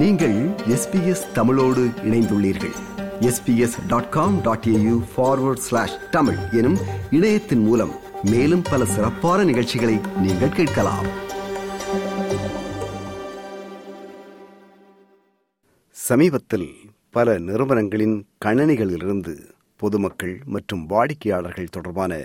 [0.00, 0.34] நீங்கள்
[0.74, 2.74] எஸ்பிஎஸ் தமிழோடு இணைந்துள்ளீர்கள்.
[3.20, 6.76] SBS dot com dot AU forward slash Tamil எனும்
[7.10, 7.92] இணையத்தின் மூலம்
[8.22, 11.06] மேலும் பல சிறப்பான நிகழ்ச்சிகளை நீங்கள் கேட்கலாம்.
[15.90, 16.74] சமீபத்தில்
[17.10, 19.36] பல நிறுவனங்களின் கணனிகளிலிருந்து
[19.76, 22.24] பொதுமக்கள் மற்றும் வாடிக்கையாளர்கள் தொடர்பான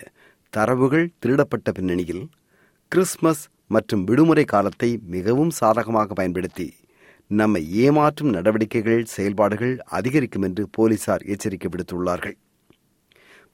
[0.49, 2.29] தரவுகள் திருடப்பட்ட பின்னணியில்
[2.87, 6.73] கிறிஸ்மஸ் மற்றும் விடுமுறை காலத்தை மிகவும் சாதகமாக பயன்படுத்தி
[7.39, 12.35] நம்மை ஏமாற்றும் நடவடிக்கைகள் செயல்பாடுகள் அதிகரிக்கும் என்று போலீசார் எச்சரிக்கை விடுத்துள்ளார்கள்.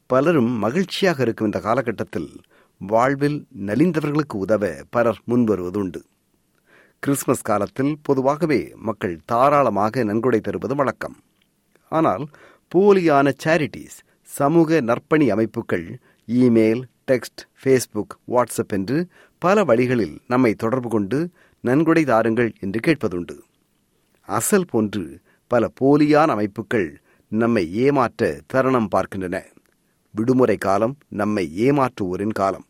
[0.09, 2.30] பலரும் மகிழ்ச்சியாக இருக்கும் இந்த காலகட்டத்தில்
[2.82, 3.38] வாழ்வில்
[3.68, 6.02] நலிந்தவர்களுக்கு உதவ பலர் முன்வருவதுண்டு.
[7.04, 11.18] கிறிஸ்துமஸ் காலத்தில் பொதுவாகவே மக்கள் தாராளமாக நன்கொடை தருவது வழக்கம்.
[11.91, 12.26] ஆனால்
[12.76, 15.88] போலியான சேரிட்டிஸ் சமூக நற்பணி அமைப்புகள்
[16.27, 18.98] இமெயில் டெக்ஸ்ட் ஃபேஸ்புக் வாட்ஸ்அப் என்று
[19.41, 21.20] பல வழிகளில் நம்மை தொடர்பு கொண்டு
[21.63, 23.37] நன்கொடை தாருங்கள் என்று கேட்பதுண்டு.
[24.28, 29.44] அசல் போன்று பல போலியான அமைப்புகள் நம்மை ஏமாற்ற தருணம் பார்க்கின்றன.
[30.12, 32.66] விடுமுறை காலம் நம்மை ஏமாற்றுவோரின் காலம்.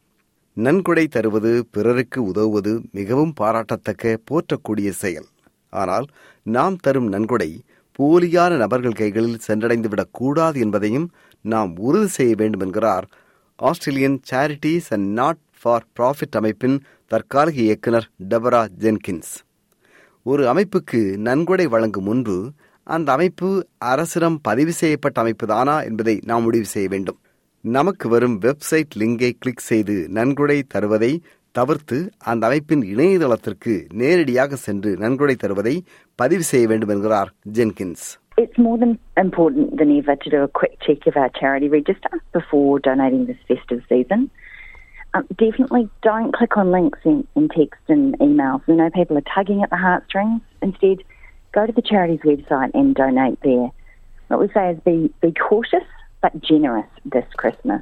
[0.54, 5.26] நன்கொடை தருவது பிறருக்கு உதவுவது மிகவும் பாராட்டத்தக்க போற்றக்கூடிய செயல்.
[5.70, 6.06] ஆனால்
[6.44, 7.64] நாம் தரும் நன்கொடை
[8.00, 13.10] போலியான நபர்கள் கைகளில் சென்றடைந்துவிடக் கூடாது என்பதையும் நாம் உறுதி செய்ய வேண்டும் என்கிறார்
[13.56, 19.32] Australian charities and not for profit அமைப்பின் தற்காலிக இயக்குனர் டெபரா ஜென்கின்ஸ்.
[20.28, 22.36] ஒரு அமைப்புக்கு நன்கொடை வழங்கும் முன்பு
[22.88, 23.47] அந்த அமைப்பு
[23.92, 27.20] அரசிடம் பதிவு செய்யப்பட்ட அமைப்பு தானா என்பதை நாம் முடிவு செய்ய வேண்டும்
[27.66, 31.11] நமக்கு வரும் வெப்சைட் லிங்கை கிளிக் செய்து நன்கொடை தருவதை
[31.55, 35.75] தவிர்த்து அந்த அமைப்பின் இணையதளத்திற்கு நேரடியாக சென்று நன்கொடை தருவதை
[36.20, 40.73] பதிவு செய்ய வேண்டும் என்கிறார் Jenkins It's more than important than ever to do a quick
[40.80, 44.20] check of our charity register before donating this festive season.
[45.18, 48.62] Um, definitely don't click on links in, in text and emails.
[48.68, 50.42] We know people are tugging at the heartstrings.
[50.62, 51.00] Instead,
[51.54, 53.72] go to the charity's website and donate there.
[54.28, 55.86] What we say is be, be cautious
[56.22, 57.82] but generous this Christmas.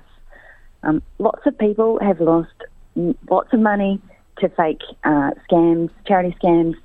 [0.83, 2.53] Um, lots of people have lost
[3.29, 3.99] lots of money
[4.39, 6.75] to fake uh, scams, charity scams.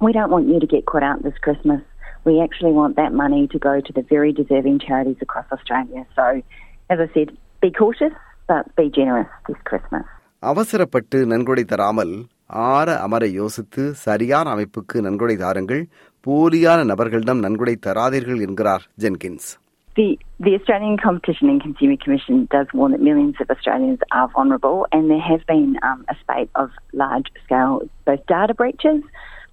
[0.00, 1.80] We don't want you to get caught out this Christmas.
[2.24, 6.04] We actually want that money to go to the very deserving charities across Australia.
[6.14, 6.42] So,
[6.90, 8.12] as I said, be cautious
[8.49, 10.05] but be generous this Christmas.
[10.43, 12.13] அவசரப்பட்டு நன்கொடை தராமல்
[12.69, 15.83] ஆற அமர யோசித்து சரியான அமைப்புக்கு நன்கொடை தாருங்கள்
[16.25, 19.49] போலியான நபர்களிடம் நன்கொடை தராதீர்கள் என்கிறார் Jenkins
[19.95, 20.07] The,
[20.39, 25.11] the Australian Competition and Consumer Commission does warn that millions of Australians are vulnerable, and
[25.11, 27.73] there have been um, a spate of large scale
[28.07, 29.01] both data breaches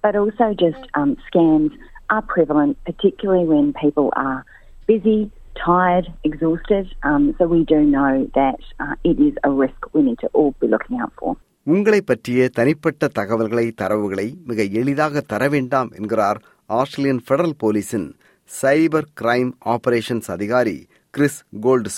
[0.01, 1.73] but also just um, scams
[2.09, 4.45] are prevalent, particularly when people are
[4.87, 5.19] busy,
[5.55, 6.85] tired, exhausted.
[7.03, 10.51] Um, so we do know that uh, it is a risk we need to all
[10.61, 11.31] be looking out for.
[11.67, 16.39] உங்களை பற்றிய தனிப்பட்ட தகவல்களை தரவுகளை மிக எளிதாக தர வேண்டாம் என்கிறார்
[16.79, 18.07] ஆஸ்திரேலியன் பெடரல் போலீஸின்
[18.49, 20.77] சைபர் கிரைம் ஆபரேஷன்ஸ் அதிகாரி
[21.17, 21.39] Chris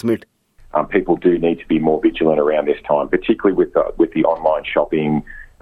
[0.02, 0.26] Goldsmith
[0.74, 4.12] Um, people do need to be more vigilant around this time, particularly with the, with
[4.14, 5.12] the online shopping,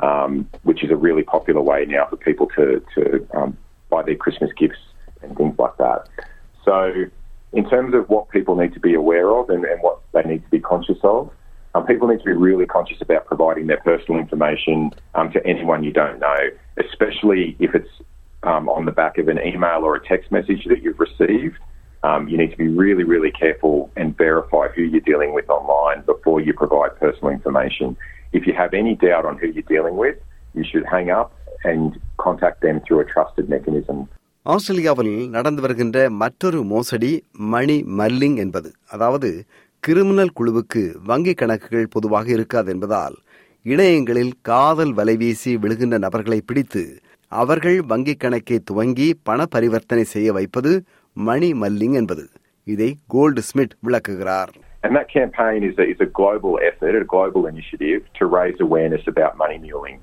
[0.08, 0.32] um,
[0.64, 2.66] which is a really popular way now for people to,
[2.96, 3.02] to
[3.38, 3.58] um,
[3.90, 4.84] buy their Christmas gifts
[5.24, 6.02] and things like that.
[6.66, 6.76] So,
[7.55, 10.43] in terms of what people need to be aware of and, and what they need
[10.43, 11.31] to be conscious of,
[11.75, 15.83] um, people need to be really conscious about providing their personal information um, to anyone
[15.83, 16.37] you don't know,
[16.77, 17.89] especially if it's
[18.43, 21.57] um, on the back of an email or a text message that you've received.
[22.03, 26.03] Um, you need to be really, really careful and verify who you're dealing with online
[26.03, 27.97] before you provide personal information.
[28.33, 30.17] If you have any doubt on who you're dealing with,
[30.55, 31.33] you should hang up
[31.65, 34.09] and contact them through a trusted mechanism.
[34.53, 38.73] ஆஸ்திரேலியாவில் நடந்து வருகின்ற மற்றொரு மோசடி மணி மல்லிங் என்பது.
[38.91, 39.45] அதாவது
[39.81, 43.15] criminal குழுவுக்கு வங்கிக் கணக்குகள் பொதுவாக இருக்காது என்பதால்
[43.65, 51.53] இணையங்களில் காதல் வலைவீசி விழுகின்ற நபர்களை பிடித்து அவர்கள் வங்கிக் கணக்கை துவங்கி பண பரிவர்த்தனை செய்ய வைப்பது மணி
[51.53, 52.29] மல்லிங் என்பது.
[52.65, 54.53] இதை கோல்டு ஸ்மிட் விளக்குகிறார்.
[54.83, 59.05] And that campaign is a, is a global effort, a global initiative to raise awareness
[59.13, 59.99] about money muling.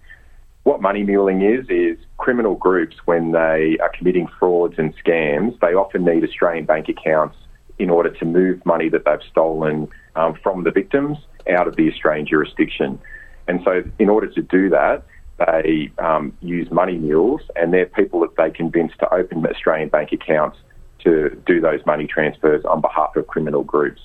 [0.64, 5.74] What money muling is, is criminal groups, when they are committing frauds and scams, they
[5.74, 7.36] often need Australian bank accounts
[7.80, 11.18] in order to move money that they've stolen um, from the victims
[11.50, 13.00] out of the Australian jurisdiction.
[13.48, 15.04] And so, in order to do that,
[15.40, 20.12] they um, use money mules, and they're people that they convince to open Australian bank
[20.12, 20.60] accounts
[21.00, 24.02] to do those money transfers on behalf of criminal groups.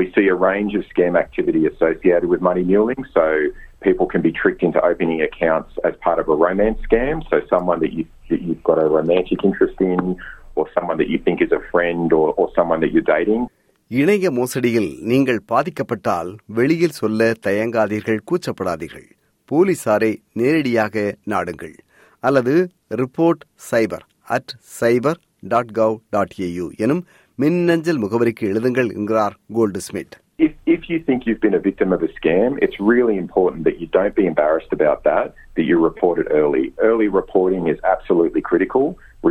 [0.00, 3.02] We see a range of scam activity associated with money muling.
[3.16, 3.24] So
[3.82, 7.16] people can be tricked into opening accounts as part of a romance scam.
[7.30, 10.00] So someone that, you, that you've got a romantic interest in,
[10.56, 13.42] or someone that you think is a friend, or, or someone that you're dating.
[13.90, 19.08] இணைய மோசடியில் நீங்கள் பாதிக்கப்பட்டால் வெளியில் சொல்ல தயங்காதீர்கள் கூச்சப்படாதீர்கள்
[19.48, 20.10] போலீசாரை
[20.40, 20.94] நேரடியாக
[21.32, 21.74] நாடுங்கள்
[22.22, 22.54] அல்லது
[23.00, 24.04] report cyber
[24.36, 25.18] at cyber
[25.52, 27.02] dot gov dot AU எனும்
[27.40, 29.36] மின்னஞ்சல் முகவரிக்கு எழுதுங்கள் என்கிறார்
[29.88, 33.62] Goldsmith If, if you think you've been a victim of a scam, it's really important
[33.64, 35.26] that you don't be embarrassed about that,
[35.56, 36.62] that you report it early.
[36.88, 38.84] Early reporting is absolutely critical.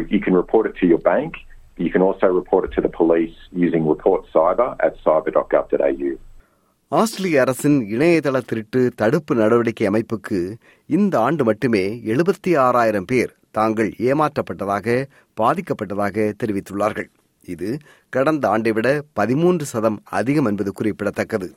[0.09, 1.31] You can report it to your bank.
[1.77, 6.11] You can also report it to the police using Report Cyber at cyber.gov.au.
[6.91, 10.39] ஆஸ்திரேலிய அரசின் இணையதள திருட்டு தடுப்பு நடவடிக்கை அமைப்புக்கு
[10.89, 11.83] இந்த ஆண்டு மட்டுமே
[12.13, 14.95] எழுபத்தி ஆறாயிரம் பேர் தாங்கள் ஏமாற்றப்பட்டதாக
[15.37, 17.09] பாதிக்கப்பட்டதாக தெரிவித்துள்ளார்கள்
[17.49, 17.69] இது
[18.09, 21.49] கடந்த ஆண்டை விட பதிமூன்று சதம் அதிகம் என்பது குறிப்பிடத்தக்கது.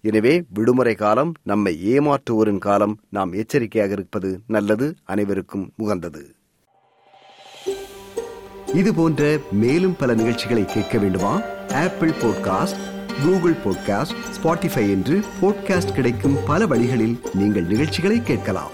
[0.00, 6.22] எனவே விடுமுறை காலம் நம்மை ஏமாற்றுவோரின் காலம் நாம் எச்சரிக்கையாக இருப்பது நல்லது அனைவருக்கும் உகந்தது.
[8.80, 9.22] இது போன்ற
[9.62, 11.32] மேலும் பல நிகழ்ச்சிகளை கேட்க வேண்டுமா?
[11.84, 12.82] Apple podcast
[13.22, 18.72] Google podcast Spotify என்று பாட்காஸ்ட் கிடைக்கும் பல வழிகளில் நீங்கள் நிகழ்ச்சிகளை கேட்கலாம்.